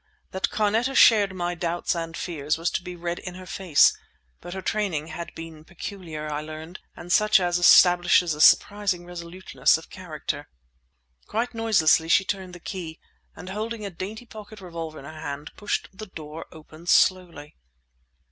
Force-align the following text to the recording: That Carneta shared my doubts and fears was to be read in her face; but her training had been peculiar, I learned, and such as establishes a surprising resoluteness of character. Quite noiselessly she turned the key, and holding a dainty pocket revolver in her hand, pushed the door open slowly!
That 0.31 0.49
Carneta 0.49 0.95
shared 0.95 1.35
my 1.35 1.53
doubts 1.53 1.93
and 1.95 2.17
fears 2.17 2.57
was 2.57 2.71
to 2.71 2.81
be 2.81 2.95
read 2.95 3.19
in 3.19 3.35
her 3.35 3.45
face; 3.45 3.95
but 4.39 4.55
her 4.55 4.61
training 4.63 5.09
had 5.09 5.31
been 5.35 5.63
peculiar, 5.63 6.27
I 6.27 6.41
learned, 6.41 6.79
and 6.95 7.11
such 7.11 7.39
as 7.39 7.59
establishes 7.59 8.33
a 8.33 8.41
surprising 8.41 9.05
resoluteness 9.05 9.77
of 9.77 9.91
character. 9.91 10.49
Quite 11.27 11.53
noiselessly 11.53 12.09
she 12.09 12.25
turned 12.25 12.55
the 12.55 12.59
key, 12.59 12.99
and 13.35 13.49
holding 13.49 13.85
a 13.85 13.91
dainty 13.91 14.25
pocket 14.25 14.59
revolver 14.59 14.97
in 14.97 15.05
her 15.05 15.21
hand, 15.21 15.51
pushed 15.55 15.87
the 15.93 16.07
door 16.07 16.47
open 16.51 16.87
slowly! 16.87 17.55